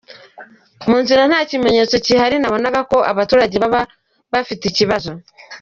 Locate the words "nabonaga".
2.41-2.81